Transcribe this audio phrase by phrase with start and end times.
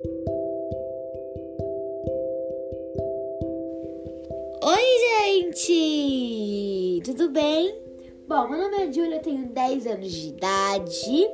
[0.00, 0.12] Oi,
[5.42, 7.02] gente!
[7.04, 7.82] Tudo bem?
[8.28, 11.28] Bom, meu nome é Júlia, tenho 10 anos de idade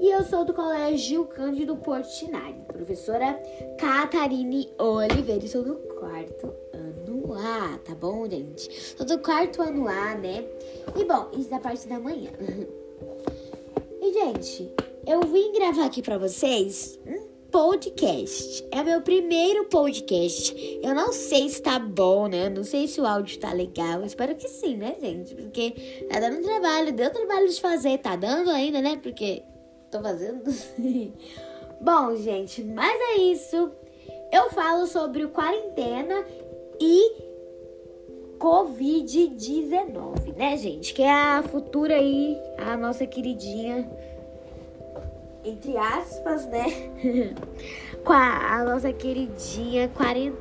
[0.00, 3.40] e eu sou do Colégio Cândido Portinari, professora
[3.78, 8.96] Catarine Oliveira, e sou do quarto ano A, tá bom, gente?
[8.96, 10.44] Sou do quarto ano A, né?
[10.96, 12.32] E bom, isso da parte da manhã.
[14.02, 14.72] E, gente,
[15.06, 17.19] eu vim gravar aqui pra vocês um
[17.50, 18.64] podcast.
[18.70, 20.80] É meu primeiro podcast.
[20.82, 22.48] Eu não sei se tá bom, né?
[22.48, 24.04] Não sei se o áudio tá legal.
[24.04, 25.34] Espero que sim, né, gente?
[25.34, 28.98] Porque tá dando trabalho, deu trabalho de fazer, tá dando ainda, né?
[29.02, 29.42] Porque
[29.90, 30.44] tô fazendo.
[31.80, 33.70] bom, gente, mas é isso.
[34.32, 36.24] Eu falo sobre o quarentena
[36.80, 37.30] e
[38.38, 40.94] Covid-19, né, gente?
[40.94, 43.90] Que é a futura aí, a nossa queridinha
[45.44, 46.64] entre aspas, né?
[48.04, 49.90] Com a, a, nossa queridinha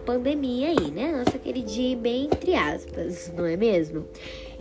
[0.06, 1.12] pandemia aí, né?
[1.12, 4.06] Nossa queridinha bem entre aspas, não é mesmo?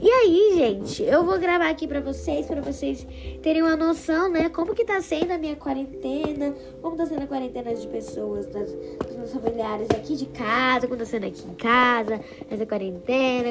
[0.00, 3.04] E aí, gente, eu vou gravar aqui pra vocês, pra vocês
[3.42, 4.48] terem uma noção, né?
[4.48, 8.72] Como que tá sendo a minha quarentena, como tá sendo a quarentena de pessoas, das,
[8.72, 13.50] dos meus familiares aqui de casa, como tá sendo aqui em casa, essa quarentena,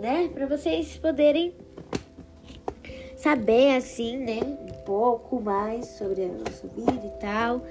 [0.00, 0.28] né?
[0.34, 1.54] Pra vocês poderem
[3.20, 4.40] saber, assim, né?
[4.42, 7.62] Um pouco mais sobre a nossa vida e tal.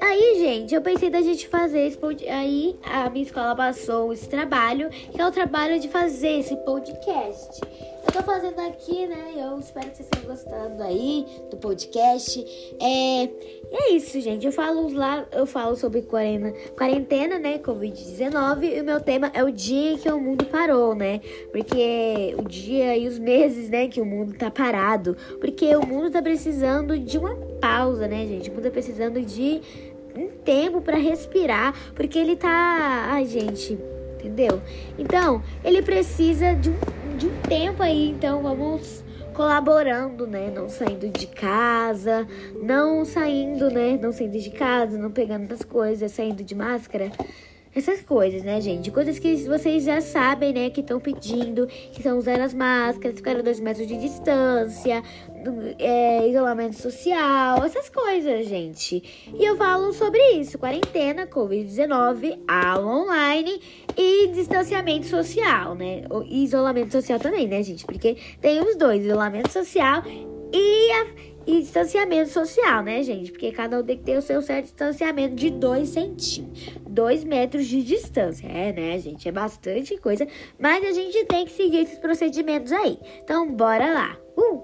[0.00, 2.30] Aí, gente, eu pensei da gente fazer esse podcast.
[2.30, 7.60] Aí a minha escola passou esse trabalho, que é o trabalho de fazer esse podcast.
[8.06, 9.34] Eu tô fazendo aqui, né?
[9.36, 12.40] Eu espero que vocês estejam gostando aí do podcast.
[12.80, 13.30] É, e
[13.72, 14.46] é isso, gente.
[14.46, 17.58] Eu falo lá, eu falo sobre quarentena, quarentena né?
[17.58, 18.76] Covid-19.
[18.76, 21.20] E o meu tema é o dia que o mundo parou, né?
[21.50, 25.16] Porque o dia e os meses, né, que o mundo tá parado.
[25.40, 28.50] Porque o mundo tá precisando de uma pausa, né, gente?
[28.50, 29.60] O mundo tá precisando de
[30.16, 33.76] um tempo para respirar, porque ele tá, ai, gente,
[34.14, 34.62] entendeu?
[34.96, 36.74] Então, ele precisa de um,
[37.16, 40.50] de um tempo aí, então vamos colaborando, né?
[40.54, 42.26] Não saindo de casa,
[42.62, 43.98] não saindo, né?
[44.00, 47.10] Não saindo de casa, não pegando as coisas, saindo de máscara.
[47.76, 48.90] Essas coisas, né, gente?
[48.90, 50.70] Coisas que vocês já sabem, né?
[50.70, 55.02] Que estão pedindo, que estão usando as máscaras, ficar a dois metros de distância,
[55.78, 59.30] é, isolamento social, essas coisas, gente.
[59.38, 63.60] E eu falo sobre isso: quarentena, Covid-19, aula online
[63.94, 66.04] e distanciamento social, né?
[66.30, 67.84] E isolamento social também, né, gente?
[67.84, 70.02] Porque tem os dois: isolamento social
[70.50, 73.30] e a e distanciamento social, né, gente?
[73.30, 77.66] Porque cada um tem que ter o seu certo distanciamento de 2 centímetros, 2 metros
[77.66, 78.46] de distância.
[78.48, 79.28] É, né, gente?
[79.28, 80.26] É bastante coisa,
[80.58, 82.98] mas a gente tem que seguir esses procedimentos aí.
[83.22, 84.18] Então, bora lá.
[84.36, 84.62] Uh!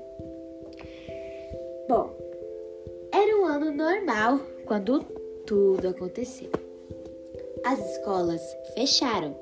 [1.89, 2.17] Bom,
[3.13, 5.05] era um ano normal quando
[5.47, 6.51] tudo aconteceu.
[7.65, 8.43] As escolas
[8.75, 9.37] fecharam.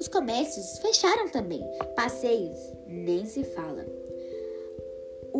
[0.00, 1.62] Os comércios fecharam também.
[1.94, 3.84] Passeios nem se fala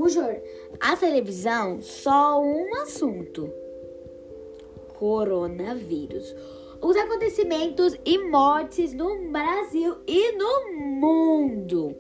[0.05, 0.41] o jor...
[0.81, 3.51] a televisão só um assunto:
[4.99, 6.35] coronavírus.
[6.81, 11.97] Os acontecimentos e mortes no Brasil e no mundo.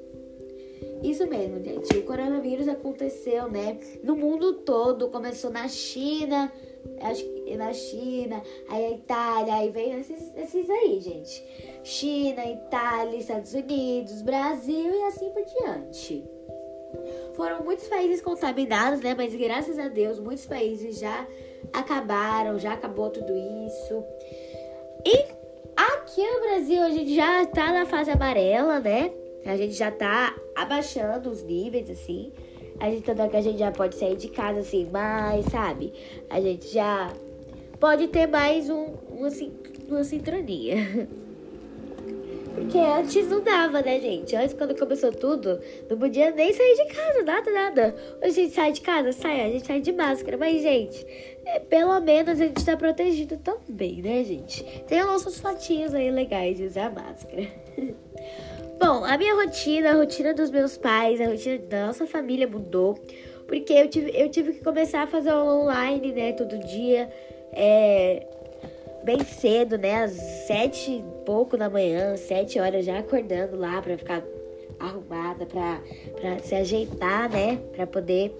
[1.03, 1.97] Isso mesmo, gente.
[1.97, 3.79] O coronavírus aconteceu, né?
[4.03, 5.09] No mundo todo.
[5.09, 6.53] Começou na China,
[7.01, 11.45] acho que na China, aí a Itália, aí vem esses, esses aí, gente.
[11.83, 16.25] China, Itália, Estados Unidos, Brasil e assim por diante.
[17.35, 19.15] Foram muitos países contaminados, né?
[19.17, 21.27] Mas graças a Deus, muitos países já
[21.73, 23.33] acabaram, já acabou tudo
[23.67, 24.05] isso.
[25.05, 25.25] E
[25.77, 29.11] aqui no Brasil a gente já tá na fase amarela, né?
[29.45, 32.33] A gente já tá abaixando os níveis, assim.
[32.81, 35.93] A gente tanto que a gente já pode sair de casa assim, mais, sabe?
[36.31, 37.13] A gente já
[37.79, 39.29] pode ter mais um, uma,
[39.89, 41.09] uma sincronia.
[42.55, 44.37] Porque antes não dava, né, gente?
[44.37, 45.61] Antes, quando começou tudo,
[45.91, 47.97] não podia nem sair de casa, nada, nada.
[48.23, 50.37] Hoje a gente sai de casa, sai, a gente sai de máscara.
[50.39, 51.05] Mas, gente,
[51.45, 54.63] é, pelo menos a gente tá protegido também, né, gente?
[54.87, 57.49] Tem nossos fotinhos aí legais de usar máscara.
[58.81, 62.99] Bom, a minha rotina, a rotina dos meus pais, a rotina da nossa família mudou.
[63.49, 67.11] Porque eu tive, eu tive que começar a fazer online, né, todo dia.
[67.53, 68.27] É,
[69.05, 70.05] bem cedo, né?
[70.05, 70.13] Às
[70.47, 74.23] sete e pouco da manhã, sete horas já acordando lá para ficar
[74.79, 77.61] arrumada, para se ajeitar, né?
[77.75, 78.35] Para poder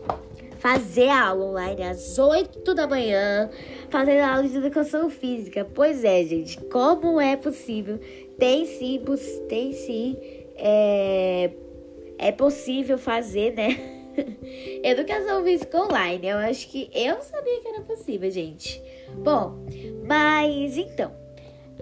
[0.59, 3.51] fazer a aula online às oito da manhã,
[3.91, 5.67] fazendo aula de educação física.
[5.75, 8.01] Pois é, gente, como é possível?
[8.39, 9.01] Tem sim,
[9.49, 10.17] tem sim,
[10.57, 11.51] é,
[12.19, 13.79] é possível fazer, né?
[14.83, 16.29] Educação física online.
[16.29, 18.83] Eu acho que eu sabia que era possível, gente.
[19.23, 19.67] Bom,
[20.05, 21.13] mas então,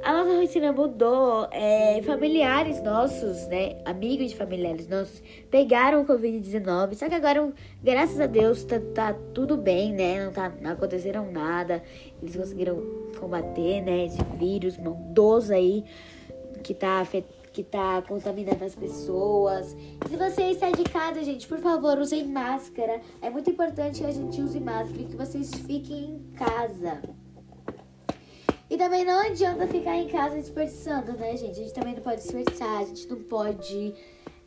[0.02, 1.48] a nossa rotina mudou.
[1.52, 3.80] É, familiares nossos, né?
[3.84, 6.94] Amigos de familiares nossos pegaram o Covid-19.
[6.94, 7.52] Só que agora,
[7.82, 10.24] graças a Deus, tá, tá, tudo bem, né?
[10.24, 11.82] Não, tá, não aconteceram nada.
[12.20, 12.82] Eles conseguiram
[13.18, 14.06] combater, né?
[14.06, 15.84] Esse vírus maldoso aí
[16.62, 19.76] que tá afetando que tá contaminando as pessoas.
[20.08, 22.98] Se você está de casa, gente, por favor, usem máscara.
[23.20, 27.02] É muito importante que a gente use máscara e que vocês fiquem em casa.
[28.72, 31.50] E também não adianta ficar em casa desperdiçando, né, gente?
[31.50, 33.94] A gente também não pode desperdiçar, a gente não pode.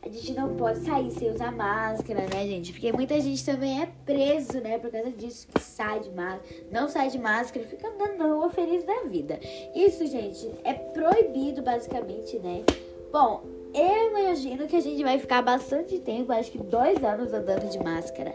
[0.02, 2.72] A gente não pode sair sem usar máscara, né, gente?
[2.72, 6.42] Porque muita gente também é preso, né, por causa disso, que sai de máscara,
[6.72, 9.38] não sai de máscara e fica andando na rua feliz da vida.
[9.72, 12.64] Isso, gente, é proibido, basicamente, né?
[13.12, 17.70] Bom, eu imagino que a gente vai ficar bastante tempo, acho que dois anos andando
[17.70, 18.34] de máscara.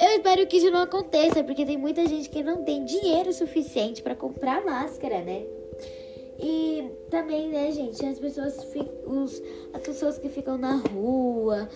[0.00, 4.02] Eu espero que isso não aconteça, porque tem muita gente que não tem dinheiro suficiente
[4.02, 5.44] para comprar máscara, né?
[6.38, 8.58] E também, né, gente, as pessoas,
[9.06, 9.42] os,
[9.72, 11.68] as pessoas que ficam na rua,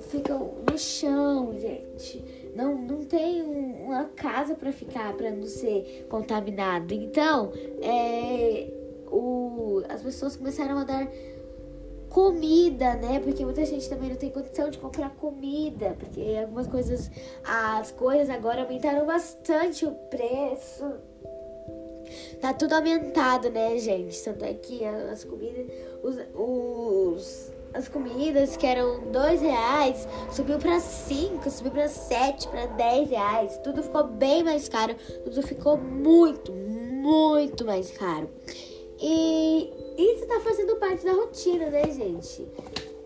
[0.00, 2.24] ficam no chão, gente.
[2.54, 6.94] Não, não tem uma casa para ficar, para não ser contaminado.
[6.94, 7.52] Então,
[7.82, 8.68] é,
[9.10, 11.08] o, as pessoas começaram a dar
[12.10, 13.20] comida, né?
[13.20, 17.10] Porque muita gente também não tem condição de comprar comida, porque algumas coisas,
[17.44, 20.84] as coisas agora aumentaram bastante o preço.
[22.40, 24.22] Tá tudo aumentado, né, gente?
[24.22, 25.66] Tanto é que as comidas,
[26.02, 32.66] os, os as comidas que eram dois reais subiu para cinco, subiu para sete, para
[32.66, 33.58] dez reais.
[33.62, 34.94] Tudo ficou bem mais caro,
[35.24, 38.28] tudo ficou muito, muito mais caro.
[39.00, 39.70] E
[40.02, 42.46] isso tá fazendo parte da rotina, né, gente?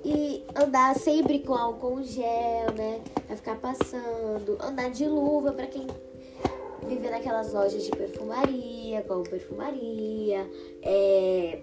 [0.04, 3.00] E andar sempre com álcool gel, né?
[3.26, 4.58] Vai ficar passando.
[4.60, 5.86] Andar de luva para quem
[6.86, 10.46] vive naquelas lojas de perfumaria, como perfumaria.
[10.82, 11.62] É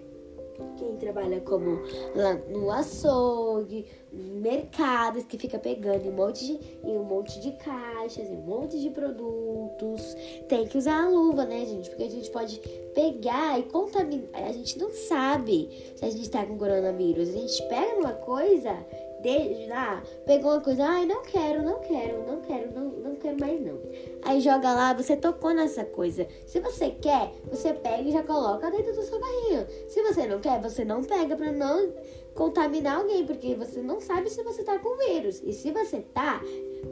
[0.76, 1.80] quem trabalha como
[2.14, 6.52] lá no açougue, mercados que fica pegando um monte de,
[6.84, 10.16] em um monte de caixas, em um monte de produtos.
[10.48, 11.90] Tem que usar a luva, né, gente?
[11.90, 12.58] Porque a gente pode
[12.94, 14.28] pegar e contaminar.
[14.34, 17.28] A gente não sabe se a gente tá com coronavírus.
[17.28, 18.74] A gente pega uma coisa
[19.22, 23.38] desde lá, pegou uma coisa, ai, não quero, não quero, não quero, não, não quero
[23.38, 23.78] mais não.
[24.22, 26.26] Aí joga lá, você tocou nessa coisa.
[26.46, 29.66] Se você quer, você pega e já coloca dentro do seu carrinho.
[29.88, 31.92] Se você não quer, você não pega pra não
[32.34, 35.42] contaminar alguém, porque você não sabe se você tá com vírus.
[35.44, 36.40] E se você tá,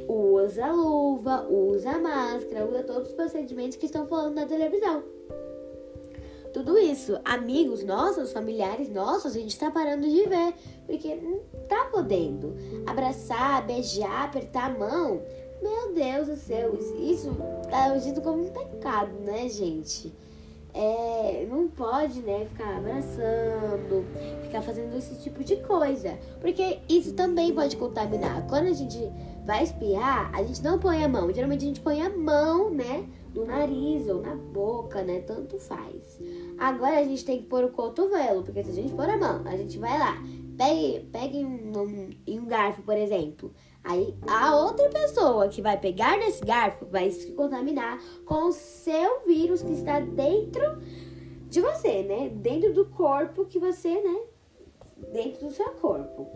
[0.08, 5.17] usa luva, usa máscara, usa todos os procedimentos que estão falando na televisão
[6.58, 7.18] tudo isso.
[7.24, 10.54] Amigos nossos, familiares nossos, a gente tá parando de ver,
[10.86, 11.38] porque não
[11.68, 15.22] tá podendo abraçar, beijar, apertar a mão.
[15.62, 17.30] Meu Deus do céu, isso
[17.70, 20.12] tá agindo como um pecado, né, gente?
[20.74, 24.04] É, não pode, né, ficar abraçando,
[24.42, 28.46] ficar fazendo esse tipo de coisa, porque isso também pode contaminar.
[28.46, 28.98] Quando a gente
[29.44, 33.08] vai espiar, a gente não põe a mão, geralmente a gente põe a mão, né,
[33.34, 36.20] no nariz ou na boca, né, tanto faz.
[36.58, 39.42] Agora a gente tem que pôr o cotovelo, porque se a gente pôr a mão,
[39.46, 40.20] a gente vai lá,
[40.56, 43.52] pegue, pegue um, um, um garfo, por exemplo.
[43.84, 49.24] Aí a outra pessoa que vai pegar nesse garfo vai se contaminar com o seu
[49.24, 50.82] vírus que está dentro
[51.48, 52.28] de você, né?
[52.28, 54.20] Dentro do corpo que você, né?
[55.12, 56.28] Dentro do seu corpo.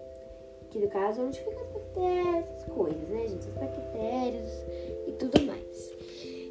[0.70, 3.48] Que no caso é onde fica as bactérias, essas coisas, né, gente?
[3.48, 4.66] As bactérias
[5.06, 5.92] e tudo mais.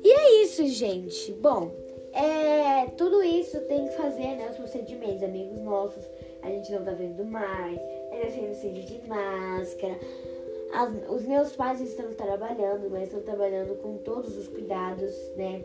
[0.03, 1.31] E é isso, gente.
[1.33, 1.71] Bom,
[2.13, 4.49] é, tudo isso tem que fazer, né?
[4.49, 6.03] Os procedimentos, amigos nossos,
[6.41, 7.79] a gente não tá vendo mais,
[8.11, 9.99] ainda sendo sempre de máscara.
[10.73, 15.63] As, os meus pais estão trabalhando, mas estão trabalhando com todos os cuidados, né?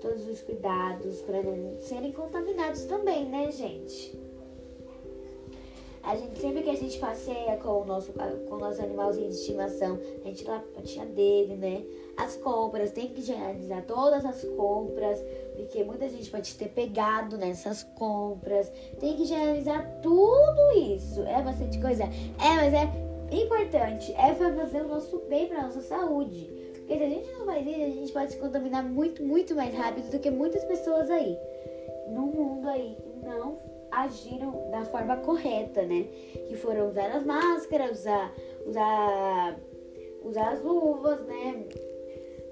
[0.00, 4.19] Todos os cuidados para não serem contaminados também, né, gente?
[6.10, 9.36] A gente, sempre que a gente passeia com o nosso, com o nosso animalzinho de
[9.36, 11.84] estimação, a gente lá tia dele, né?
[12.16, 15.24] As compras, tem que realizar todas as compras,
[15.54, 18.72] porque muita gente pode ter pegado nessas compras.
[18.98, 21.22] Tem que realizar tudo isso.
[21.22, 22.02] É bastante coisa.
[22.02, 24.12] É, mas é importante.
[24.14, 26.50] É pra fazer o nosso bem pra nossa saúde.
[26.74, 29.72] Porque se a gente não faz isso, a gente pode se contaminar muito, muito mais
[29.72, 31.38] rápido do que muitas pessoas aí.
[32.08, 32.98] No mundo aí.
[33.22, 36.06] Não agiram da forma correta, né?
[36.48, 38.32] Que foram usar as máscaras, usar,
[38.66, 39.56] usar,
[40.22, 41.64] usar as luvas, né?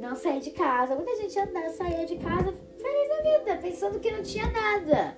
[0.00, 0.94] Não sair de casa.
[0.94, 5.16] Muita gente anda, saía de casa feliz da vida, pensando que não tinha nada.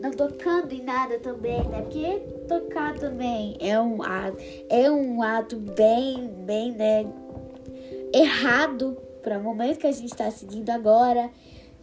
[0.00, 1.82] não tocando em nada também, né?
[1.82, 7.06] Porque tocar também é um ato, é um ato bem, bem, né,
[8.12, 11.30] errado para o momento que a gente está seguindo agora.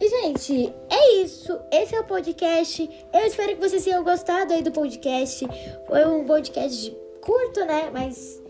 [0.00, 1.58] E, gente, é isso.
[1.72, 2.88] Esse é o podcast.
[3.12, 5.46] Eu espero que vocês tenham gostado aí do podcast.
[5.86, 7.90] Foi um podcast curto, né?
[7.92, 8.40] Mas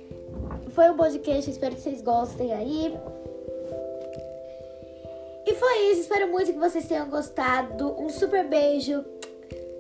[0.75, 1.51] foi um podcast.
[1.51, 2.95] Espero que vocês gostem aí.
[5.47, 6.03] E foi isso.
[6.03, 7.95] Espero muito que vocês tenham gostado.
[7.99, 9.03] Um super beijo.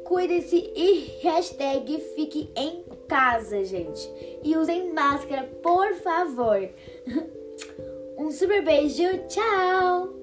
[0.04, 4.10] Cuidem-se e hashtag fique em casa, gente.
[4.42, 6.68] E usem máscara, por favor.
[8.18, 9.04] Um super beijo.
[9.28, 10.17] Tchau!